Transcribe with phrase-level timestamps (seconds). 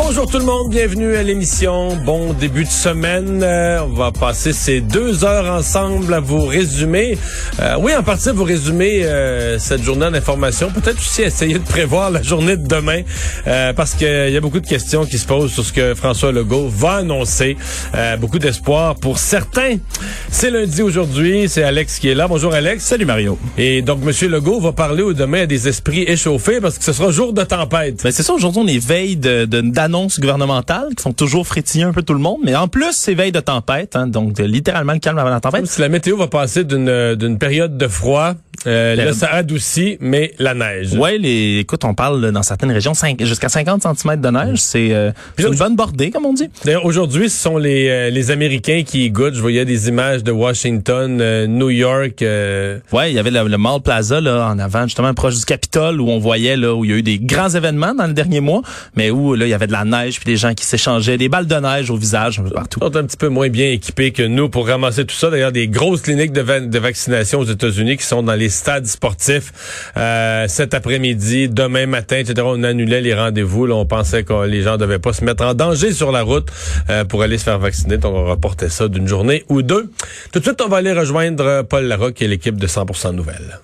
[0.00, 1.96] Bonjour tout le monde, bienvenue à l'émission.
[1.96, 3.42] Bon début de semaine.
[3.42, 7.18] Euh, on va passer ces deux heures ensemble à vous résumer.
[7.58, 10.70] Euh, oui, en partie à vous résumer euh, cette journée d'information.
[10.70, 13.02] Peut-être aussi essayer de prévoir la journée de demain
[13.74, 16.68] parce qu'il y a beaucoup de questions qui se posent sur ce que François Legault
[16.68, 17.56] va annoncer.
[18.20, 19.78] beaucoup d'espoir pour certains.
[20.30, 21.48] C'est lundi aujourd'hui.
[21.48, 22.28] C'est Alex qui est là.
[22.28, 22.84] Bonjour Alex.
[22.84, 23.36] Salut Mario.
[23.56, 26.92] Et donc Monsieur Legault va parler au demain à des esprits échauffés parce que ce
[26.92, 28.00] sera jour de tempête.
[28.04, 28.32] Ben, c'est ça.
[28.32, 32.14] Aujourd'hui, on est veille de, de annonces gouvernementales qui font toujours frétiller un peu tout
[32.14, 32.38] le monde.
[32.44, 35.66] Mais en plus, c'est veille de tempête, hein, donc littéralement le calme avant la tempête.
[35.66, 38.34] Si la météo va passer d'une d'une période de froid
[38.66, 40.94] euh, là, ça adoucit, mais la neige.
[40.94, 44.58] Ouais, les, écoute, on parle dans certaines régions jusqu'à 50 cm de neige.
[44.58, 46.48] C'est euh, une bonne bordée, comme on dit.
[46.64, 49.34] D'ailleurs, aujourd'hui, ce sont les, euh, les Américains qui y goûtent.
[49.34, 52.20] Je voyais des images de Washington, euh, New York.
[52.20, 56.08] Ouais, il y avait le, Mall Plaza là en avant, justement proche du Capitole, où
[56.08, 58.62] on voyait là où il y a eu des grands événements dans le dernier mois,
[58.94, 61.28] mais où là il y avait de la neige puis des gens qui s'échangeaient des
[61.28, 62.80] balles de neige au visage partout.
[62.82, 65.30] Ils sont un petit peu moins bien équipés que nous pour ramasser tout ça.
[65.30, 69.52] D'ailleurs, des grosses cliniques de, vaccination aux États-Unis qui sont dans les stades sportifs
[69.96, 72.42] euh, cet après-midi, demain matin, etc.
[72.44, 73.70] On annulait les rendez-vous.
[73.70, 76.48] on pensait que les gens devaient pas se mettre en danger sur la route
[76.90, 77.98] euh, pour aller se faire vacciner.
[77.98, 79.90] Donc, on reportait ça d'une journée ou deux.
[80.32, 83.60] Tout de suite, on va aller rejoindre Paul Larocque et l'équipe de 100% Nouvelles.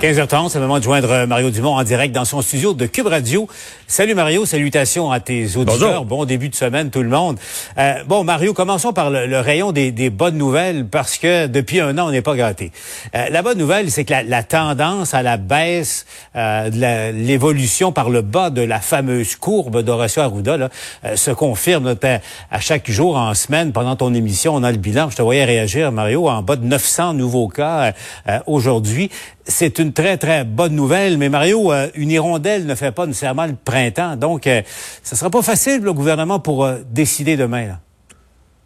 [0.00, 3.08] 15h30, c'est le moment de joindre Mario Dumont en direct dans son studio de Cube
[3.08, 3.48] Radio.
[3.88, 6.04] Salut Mario, salutations à tes auditeurs.
[6.04, 7.36] Bon début de semaine tout le monde.
[7.78, 12.06] Euh, bon Mario, commençons par le, rayon des, bonnes nouvelles parce que depuis un an,
[12.06, 12.70] on n'est pas gâté.
[13.16, 18.08] Euh, la bonne nouvelle, c'est que la, tendance à la baisse euh, de l'évolution par
[18.08, 20.70] le bas de la fameuse courbe d'Horacio Arruda
[21.16, 21.96] se confirme
[22.52, 24.54] à chaque jour en semaine pendant ton émission.
[24.54, 25.10] On a le bilan.
[25.10, 27.94] Je te voyais réagir, Mario, en bas de 900 nouveaux cas
[28.46, 29.10] aujourd'hui
[29.48, 31.18] c'est une très, très bonne nouvelle.
[31.18, 34.16] Mais Mario, euh, une hirondelle ne fait pas nécessairement le printemps.
[34.16, 34.62] Donc, euh,
[35.02, 37.78] ce ne sera pas facile, le gouvernement, pour euh, décider demain.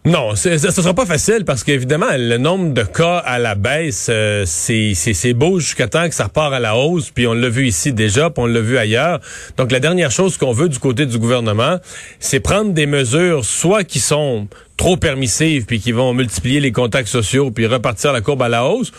[0.05, 4.11] Non, ce ne sera pas facile parce qu'évidemment, le nombre de cas à la baisse,
[4.45, 7.93] c'est beau jusqu'à temps que ça repart à la hausse, puis on l'a vu ici
[7.93, 9.21] déjà, puis on l'a vu ailleurs.
[9.57, 11.79] Donc la dernière chose qu'on veut du côté du gouvernement,
[12.19, 14.49] c'est prendre des mesures soit qui sont
[14.83, 18.65] trop permissives, puis qui vont multiplier les contacts sociaux, puis repartir la courbe à la
[18.65, 18.91] hausse,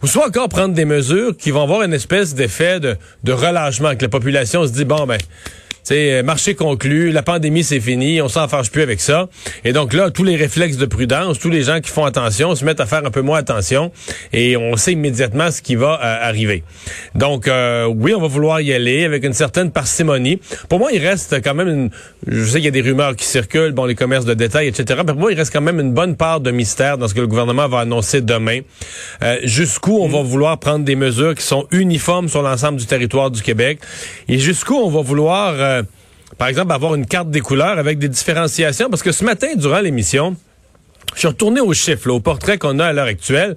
[0.00, 3.96] ou soit encore prendre des mesures qui vont avoir une espèce d'effet de, de relâchement,
[3.96, 5.18] que la population se dit, bon, ben,
[5.82, 9.28] c'est marché conclu, la pandémie c'est fini, on s'en fâche plus avec ça.
[9.64, 12.64] Et donc là, tous les réflexes de prudence, tous les gens qui font attention se
[12.64, 13.92] mettent à faire un peu moins attention
[14.32, 16.62] et on sait immédiatement ce qui va euh, arriver.
[17.14, 20.40] Donc euh, oui, on va vouloir y aller avec une certaine parcimonie.
[20.68, 21.90] Pour moi, il reste quand même une
[22.28, 25.00] je sais qu'il y a des rumeurs qui circulent, bon les commerces de détail, etc.
[25.04, 27.20] Mais pour moi, il reste quand même une bonne part de mystère dans ce que
[27.20, 28.60] le gouvernement va annoncer demain.
[29.22, 33.30] Euh, jusqu'où on va vouloir prendre des mesures qui sont uniformes sur l'ensemble du territoire
[33.30, 33.80] du Québec
[34.28, 35.71] et jusqu'où on va vouloir euh,
[36.38, 38.88] par exemple, avoir une carte des couleurs avec des différenciations.
[38.90, 40.36] Parce que ce matin, durant l'émission,
[41.14, 43.56] je suis retourné aux chiffres, au portrait qu'on a à l'heure actuelle.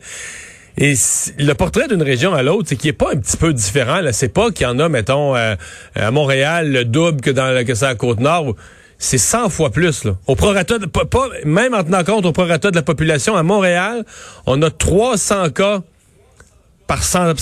[0.77, 0.93] Et
[1.39, 4.01] le portrait d'une région à l'autre, c'est qu'il n'est pas un petit peu différent.
[4.01, 5.55] Là, c'est pas qu'il y en a, mettons, euh,
[5.95, 8.55] à Montréal, le double que dans que c'est à Côte-Nord.
[8.97, 10.03] C'est 100 fois plus.
[10.03, 10.17] Là.
[10.27, 14.05] Au prorata, de, pas, même en tenant compte au prorata de la population, à Montréal,
[14.45, 15.81] on a 300 cas
[16.87, 17.33] par 100,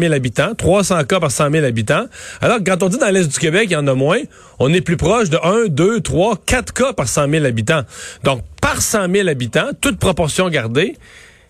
[0.00, 2.06] 000 habitants, 300 cas par 100 000 habitants.
[2.40, 4.20] Alors quand on dit dans l'Est du Québec, il y en a moins,
[4.58, 7.82] on est plus proche de 1, 2, 3, 4 cas par 100 000 habitants.
[8.22, 10.96] Donc, par 100 000 habitants, toute proportion gardée,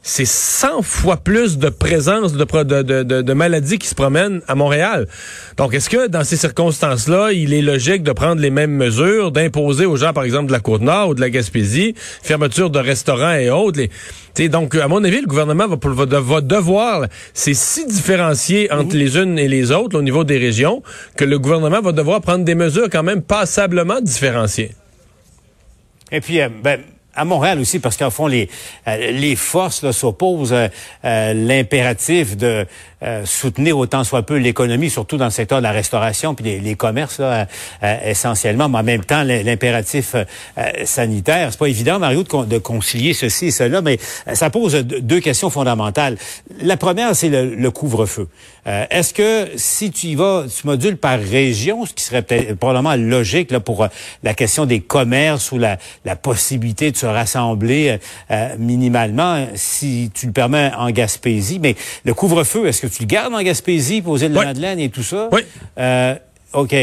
[0.07, 4.55] c'est 100 fois plus de présence de, de, de, de, maladies qui se promènent à
[4.55, 5.09] Montréal.
[5.57, 9.87] Donc, est-ce que dans ces circonstances-là, il est logique de prendre les mêmes mesures, d'imposer
[9.87, 13.49] aux gens, par exemple, de la Côte-Nord ou de la Gaspésie, fermeture de restaurants et
[13.49, 13.81] autres?
[14.37, 14.49] Les...
[14.51, 15.77] donc, à mon avis, le gouvernement va,
[16.21, 20.83] va, devoir, c'est si différencié entre les unes et les autres au niveau des régions,
[21.17, 24.73] que le gouvernement va devoir prendre des mesures quand même passablement différenciées.
[26.13, 26.81] Et puis, euh, ben,
[27.17, 28.49] à Montréal aussi, parce qu'en fond, les,
[28.89, 30.69] euh, les forces s'opposent à
[31.05, 32.67] euh, l'impératif de
[33.03, 36.75] euh, soutenir autant soit peu l'économie, surtout dans le secteur de la restauration puis les,
[36.75, 37.47] commerces là,
[38.05, 40.17] essentiellement, mais en même temps l'impératif
[40.85, 41.49] sanitaire.
[41.51, 43.99] C'est pas évident, Mario, de, concilier ceci et cela, mais
[44.33, 46.17] ça pose deux questions fondamentales.
[46.61, 48.29] La première, c'est le, couvre-feu.
[48.65, 52.23] Est-ce que si tu y vas, tu modules par région, ce qui serait
[52.59, 53.87] probablement logique là, pour
[54.23, 57.99] la question des commerces ou la, la possibilité de se rassembler
[58.59, 61.59] minimalement, si tu le permets en Gaspésie.
[61.59, 64.79] Mais le couvre-feu, est-ce que tu le gardes en Gaspésie, aux îles de la Madeleine
[64.79, 65.29] et tout ça?
[65.33, 65.43] Oui.
[66.55, 66.75] OK.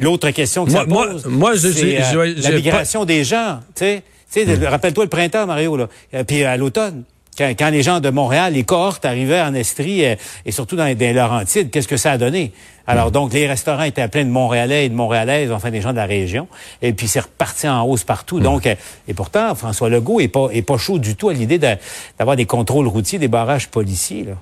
[0.00, 1.98] L'autre question que ça pose, moi, c'est
[2.36, 3.60] la migration des gens.
[3.74, 4.64] Tu sais, hmm.
[4.64, 5.88] rappelle-toi le printemps, Mario, là,
[6.26, 7.02] puis à l'automne.
[7.38, 11.12] Quand, les gens de Montréal, les cohortes arrivaient en Estrie euh, et surtout dans, les
[11.12, 12.52] Laurentides, qu'est-ce que ça a donné?
[12.86, 13.12] Alors hmm.
[13.12, 16.06] donc, les restaurants étaient pleins de Montréalais et de Montréalaises, enfin des gens de la
[16.06, 16.48] région.
[16.82, 18.38] Et puis c'est reparti en hausse partout.
[18.38, 18.42] Hmm.
[18.42, 18.74] Donc, euh,
[19.08, 22.46] et pourtant, François Legault est pas, est pas chaud du tout à l'idée d'avoir des
[22.46, 24.24] contrôles routiers, des barrages policiers.
[24.24, 24.34] Là.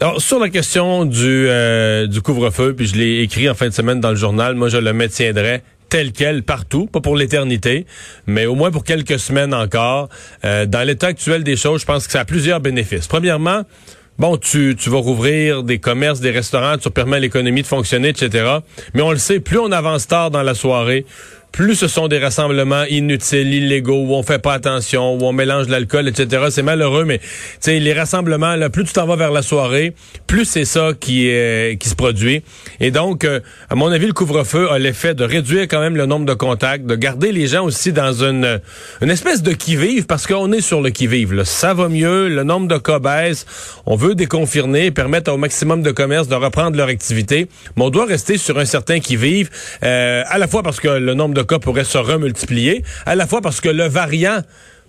[0.00, 3.72] Alors, sur la question du, euh, du couvre-feu, puis je l'ai écrit en fin de
[3.72, 7.84] semaine dans le journal, moi je le maintiendrai tel quel partout, pas pour l'éternité,
[8.26, 10.08] mais au moins pour quelques semaines encore.
[10.42, 13.06] Euh, dans l'état actuel des choses, je pense que ça a plusieurs bénéfices.
[13.06, 13.64] Premièrement,
[14.18, 18.08] bon, tu, tu vas rouvrir des commerces, des restaurants, tu permets à l'économie de fonctionner,
[18.08, 18.60] etc.
[18.94, 21.04] Mais on le sait, plus on avance tard dans la soirée,
[21.52, 25.68] plus ce sont des rassemblements inutiles, illégaux, où on fait pas attention, où on mélange
[25.68, 26.46] l'alcool, etc.
[26.50, 27.20] C'est malheureux, mais
[27.66, 29.94] les rassemblements, là, plus tu t'en vas vers la soirée,
[30.26, 31.30] plus c'est ça qui,
[31.78, 32.42] qui se produit.
[32.80, 33.40] Et donc, euh,
[33.70, 36.86] à mon avis, le couvre-feu a l'effet de réduire quand même le nombre de contacts,
[36.86, 38.60] de garder les gens aussi dans une,
[39.00, 41.44] une espèce de qui-vive, parce qu'on est sur le qui-vive.
[41.44, 43.46] Ça va mieux, le nombre de cas baisse,
[43.86, 48.06] on veut déconfiner, permettre au maximum de commerces de reprendre leur activité, mais on doit
[48.06, 49.50] rester sur un certain qui-vive,
[49.82, 53.26] euh, à la fois parce que le nombre de cas pourrait se remultiplier, à la
[53.26, 54.42] fois parce que le variant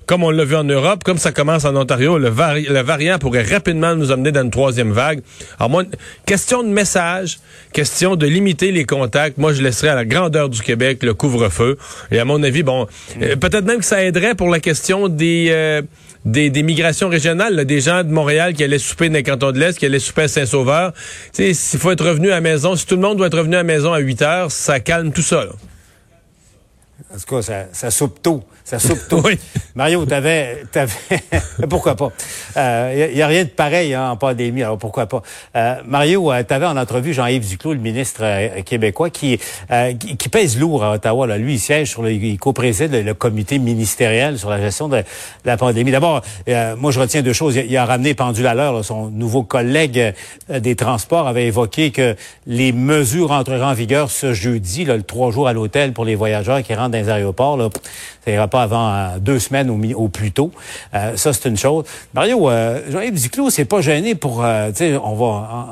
[0.06, 3.96] comme on l'a vu en Europe, comme ça commence en Ontario, le, variant pourrait rapidement
[3.96, 5.22] nous amener dans une troisième vague.
[5.60, 5.84] Alors moi,
[6.26, 7.40] question de message,
[7.72, 9.38] question de limiter les contacts.
[9.38, 11.78] Moi, je laisserais à la grandeur du Québec le couvre-feu.
[12.12, 12.88] Et à mon avis, bon,
[13.22, 15.48] euh, peut-être même que ça aiderait pour la question des...
[15.50, 15.82] Euh,
[16.26, 19.78] des, migrations régionales, des gens de Montréal qui allaient souper dans les cantons de l'Est,
[19.78, 20.94] qui allaient souper à Saint-Sauveur.
[21.34, 23.58] S'il faut être revenu à la maison, si tout le monde doit être revenu à
[23.58, 25.48] la maison à 8 heures, ça calme tout ça.
[27.14, 28.44] En tout cas, ça, ça soupe tôt.
[28.64, 29.22] Ça soupe tôt.
[29.26, 29.38] oui.
[29.76, 30.94] Mario, t'avais, t'avais,
[31.70, 32.12] pourquoi pas?
[32.56, 35.22] Il euh, y, a rien de pareil hein, en pandémie, alors pourquoi pas?
[35.56, 39.40] Euh, Mario, euh, t'avais en entrevue Jean-Yves Duclos, le ministre euh, québécois, qui,
[40.00, 41.28] qui, pèse lourd à Ottawa.
[41.28, 41.38] Là.
[41.38, 45.04] Lui, il siège sur le, il co-préside le, comité ministériel sur la gestion de,
[45.44, 45.92] la pandémie.
[45.92, 46.22] D'abord,
[46.78, 47.56] moi, je retiens deux choses.
[47.56, 48.86] Il, a ramené pendule à l'heure.
[48.86, 50.14] Son nouveau collègue
[50.50, 52.16] des transports avait évoqué que
[52.48, 56.16] les mesures entreraient en vigueur ce jeudi, là, le trois jours à l'hôtel pour les
[56.16, 57.58] voyageurs qui rentrent dans les aéroports.
[57.58, 57.70] Là.
[58.26, 60.52] Ça ira pas avant euh, deux semaines au, au plus tôt.
[60.94, 61.86] Euh, ça, c'est une chose.
[62.14, 65.26] Mario, euh, Jean-Yves Duclos, c'est pas gêné pour, euh, tu sais, on va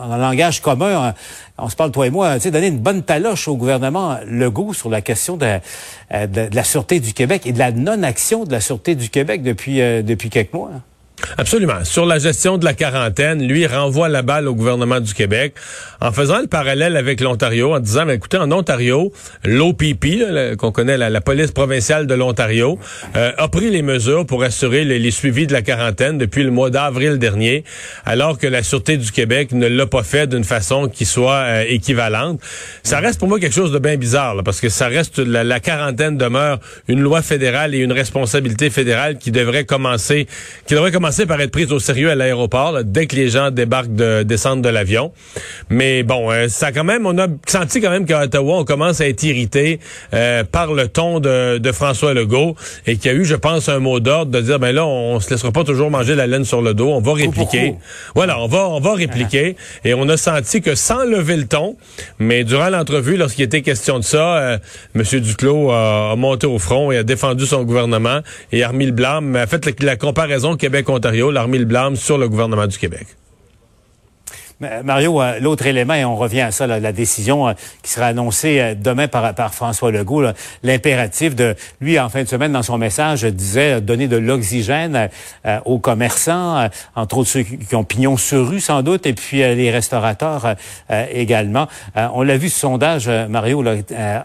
[0.09, 1.13] en, langage commun,
[1.59, 4.73] on se parle toi et moi, tu sais, donner une bonne taloche au gouvernement Legault
[4.73, 5.59] sur la question de,
[6.11, 9.43] de, de, la sûreté du Québec et de la non-action de la sûreté du Québec
[9.43, 10.71] depuis depuis quelques mois.
[10.75, 10.81] Hein.
[11.37, 11.83] Absolument.
[11.83, 15.53] Sur la gestion de la quarantaine, lui renvoie la balle au gouvernement du Québec
[15.99, 19.11] en faisant le parallèle avec l'Ontario, en disant, mais écoutez, en Ontario,
[19.45, 22.79] l'OPP, qu'on connaît, la, police provinciale de l'Ontario,
[23.15, 26.69] euh, a pris les mesures pour assurer les, suivis de la quarantaine depuis le mois
[26.69, 27.63] d'avril dernier,
[28.05, 31.65] alors que la Sûreté du Québec ne l'a pas fait d'une façon qui soit euh,
[31.67, 32.41] équivalente.
[32.81, 35.59] Ça reste pour moi quelque chose de bien bizarre, parce que ça reste, la, la
[35.59, 40.27] quarantaine demeure une loi fédérale et une responsabilité fédérale qui devrait commencer,
[40.65, 43.93] qui devrait commencer par être prise au sérieux à l'aéroport dès que les gens débarquent
[43.93, 45.11] de descendre de l'avion.
[45.69, 49.01] Mais bon, euh, ça quand même, on a senti quand même qu'à Ottawa, on commence
[49.01, 49.79] à être irrité
[50.13, 52.55] euh, par le ton de, de François Legault
[52.87, 55.19] et qu'il y a eu, je pense, un mot d'ordre de dire ben là, on,
[55.19, 57.75] se laissera pas toujours manger la laine sur le dos, on va répliquer.
[58.15, 61.77] Voilà, on va on va répliquer et on a senti que sans lever le ton,
[62.19, 64.57] mais durant l'entrevue, lorsqu'il était question de ça, euh,
[64.95, 65.03] M.
[65.19, 69.35] Duclos a, monté au front et a défendu son gouvernement et a remis le blâme,
[69.35, 70.89] a fait la, la comparaison Québec
[71.65, 73.07] Blâme sur le gouvernement du Québec.
[74.83, 78.59] Mario, euh, l'autre élément, et on revient à ça, la décision euh, qui sera annoncée
[78.59, 80.23] euh, demain par, François Legault,
[80.63, 85.09] l'impératif de, lui, en fin de semaine, dans son message, disait donner de l'oxygène
[85.65, 89.71] aux commerçants, entre autres ceux qui ont pignon sur rue, sans doute, et puis les
[89.71, 90.55] restaurateurs
[91.11, 91.67] également.
[91.95, 93.75] on l'a vu, ce sondage, Mario, là,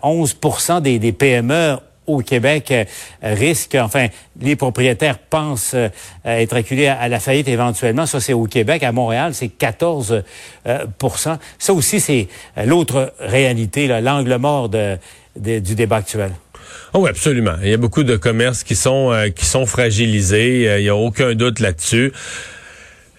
[0.03, 0.39] 11
[0.83, 2.85] des, des PME au Québec euh,
[3.23, 4.09] risque, enfin,
[4.41, 5.89] les propriétaires pensent euh,
[6.25, 8.07] être acculés à, la faillite éventuellement.
[8.07, 8.83] Ça, c'est au Québec.
[8.83, 10.23] À Montréal, c'est 14%
[10.67, 10.87] euh,
[11.59, 12.29] Ça aussi, c'est
[12.65, 16.31] l'autre réalité, l'angle mort du débat actuel.
[16.95, 17.55] Oh oui, absolument.
[17.63, 20.79] Il y a beaucoup de commerces qui sont qui sont fragilisés.
[20.79, 22.13] Il n'y a aucun doute là-dessus.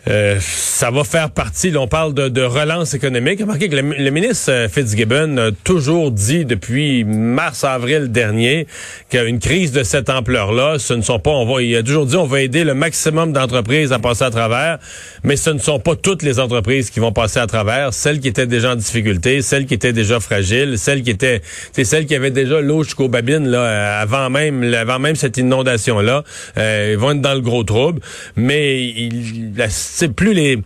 [0.08, 3.42] Euh, ça va faire partie, là, on parle de, de relance économique.
[3.42, 8.68] Remarquez que le, le, ministre euh, Fitzgibbon a toujours dit depuis mars-avril dernier
[9.10, 12.16] qu'une crise de cette ampleur-là, ce ne sont pas, on va, il a toujours dit
[12.16, 14.78] on va aider le maximum d'entreprises à passer à travers,
[15.24, 18.30] mais ce ne sont pas toutes les entreprises qui vont passer à travers, celles qui
[18.30, 21.42] étaient déjà en difficulté, celles qui étaient déjà fragiles, celles qui étaient,
[21.74, 25.38] c'est celles qui avaient déjà l'eau jusqu'aux babines, là, euh, avant même, avant même cette
[25.38, 26.24] inondation-là,
[26.58, 28.02] euh, ils vont être dans le gros trouble,
[28.36, 29.70] mais il, la,
[30.16, 30.60] plus les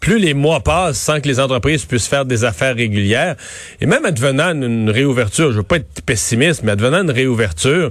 [0.00, 3.36] plus les mois passent sans que les entreprises puissent faire des affaires régulières,
[3.80, 7.90] et même advenant une réouverture, je veux pas être pessimiste, mais advenant une réouverture,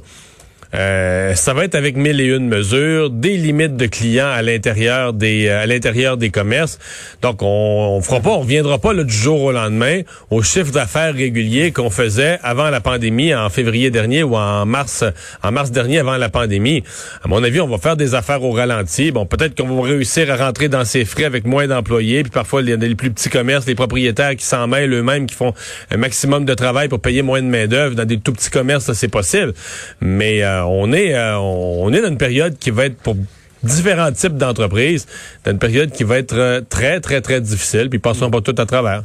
[0.73, 5.13] euh, ça va être avec mille et une mesures, des limites de clients à l'intérieur
[5.13, 6.77] des euh, à l'intérieur des commerces.
[7.21, 10.71] Donc on, on fera pas, on reviendra pas là, du jour au lendemain au chiffre
[10.71, 15.03] d'affaires régulier qu'on faisait avant la pandémie en février dernier ou en mars
[15.43, 16.83] en mars dernier avant la pandémie.
[17.23, 19.11] À mon avis, on va faire des affaires au ralenti.
[19.11, 22.61] Bon, peut-être qu'on va réussir à rentrer dans ces frais avec moins d'employés, puis parfois
[22.61, 25.53] les, les plus petits commerces, les propriétaires qui s'en mêlent eux-mêmes, qui font
[25.91, 28.91] un maximum de travail pour payer moins de main d'œuvre dans des tout petits commerces,
[28.93, 29.53] c'est possible.
[30.01, 33.15] Mais euh, on est euh, on est dans une période qui va être pour
[33.63, 35.07] différents types d'entreprises,
[35.45, 38.55] dans une période qui va être euh, très très très difficile, puis passons pas tout
[38.57, 39.03] à travers.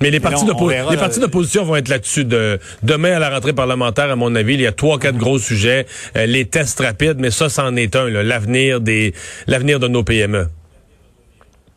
[0.00, 0.44] Mais les partis
[1.20, 4.54] d'opposition vont être là-dessus de demain à la rentrée parlementaire, à mon avis.
[4.54, 5.86] Il y a trois, quatre gros sujets.
[6.16, 8.08] Euh, les tests rapides, mais ça, c'en est un.
[8.08, 9.14] L'avenir des,
[9.46, 10.48] l'avenir de nos PME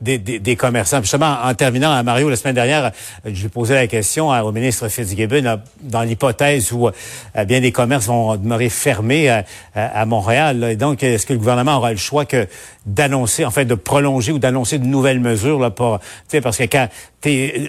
[0.01, 1.01] des, des, des, commerçants.
[1.01, 2.91] Justement, en terminant à Mario, la semaine dernière,
[3.25, 8.35] j'ai posé la question au ministre Fitzgibbon dans l'hypothèse où euh, bien des commerces vont
[8.35, 9.29] demeurer fermés
[9.75, 10.63] à, Montréal.
[10.71, 12.47] Et donc, est-ce que le gouvernement aura le choix que
[12.85, 15.99] d'annoncer, en fait, de prolonger ou d'annoncer de nouvelles mesures là pour,
[16.41, 16.87] parce que quand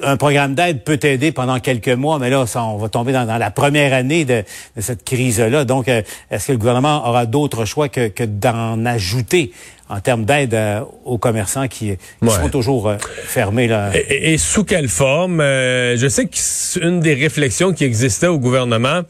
[0.03, 3.27] un programme d'aide peut t'aider pendant quelques mois, mais là, ça, on va tomber dans,
[3.27, 4.45] dans la première année de,
[4.77, 5.65] de cette crise-là.
[5.65, 9.53] Donc, euh, est-ce que le gouvernement aura d'autres choix que, que d'en ajouter?
[9.89, 13.69] En termes d'aide euh, aux commerçants qui, sont toujours euh, fermés.
[13.69, 13.91] Là.
[13.95, 15.41] Et, sous quelle forme?
[15.41, 19.03] Euh, je sais qu'une des réflexions qui existait au gouvernement,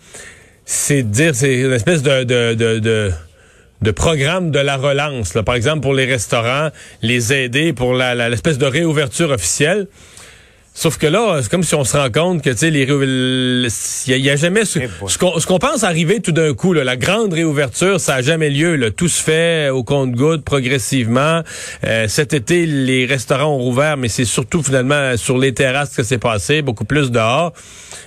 [0.65, 3.13] c'est de dire, c'est une espèce de, de, de,
[3.83, 5.35] de programme de la relance.
[5.35, 5.43] Là.
[5.43, 6.69] Par exemple, pour les restaurants,
[7.03, 9.89] les aider pour l'espèce de réouverture officielle.
[10.79, 14.25] Sauf que là, c'est comme si on se rend compte que, tu sais, les il
[14.25, 17.33] y, a jamais ce, eh ce qu'on pense arriver tout d'un coup, là, la grande
[17.33, 18.77] réouverture, ça a jamais lieu.
[18.77, 18.93] Là.
[18.93, 21.43] Tout se fait au compte-goutte, progressivement.
[21.85, 26.05] Euh, cet été, les restaurants ont rouvert, mais c'est surtout finalement sur les terrasses que
[26.05, 27.53] c'est passé, beaucoup plus dehors.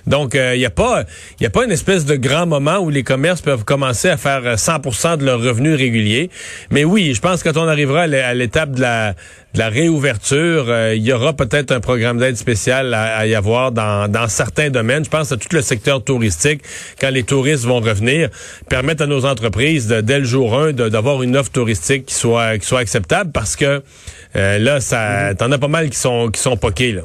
[0.07, 1.03] Donc, il euh, n'y a pas,
[1.41, 4.55] il a pas une espèce de grand moment où les commerces peuvent commencer à faire
[4.55, 6.29] 100% de leurs revenus réguliers.
[6.69, 9.13] Mais oui, je pense que quand on arrivera à l'étape de la,
[9.53, 13.71] de la réouverture, euh, il y aura peut-être un programme d'aide spécial à, y avoir
[13.71, 15.03] dans, dans certains domaines.
[15.03, 16.61] Je pense à tout le secteur touristique,
[16.99, 18.29] quand les touristes vont revenir,
[18.69, 22.57] permettre à nos entreprises, de, dès le jour 1, d'avoir une offre touristique qui soit,
[22.57, 23.83] qui soit acceptable parce que
[24.35, 27.03] euh, là, ça, t'en as pas mal qui sont, qui sont poqués, là.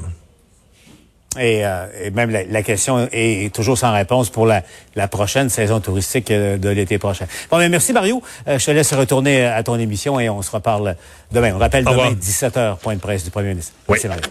[1.38, 4.62] Et, euh, et même la, la, question est toujours sans réponse pour la,
[4.94, 7.26] la prochaine saison touristique euh, de l'été prochain.
[7.50, 8.22] Bon, mais merci Mario.
[8.48, 10.96] Euh, je te laisse retourner à ton émission et on se reparle
[11.32, 11.52] demain.
[11.54, 13.72] On rappelle demain 17h, point de presse du premier ministre.
[13.88, 14.22] Merci Mario.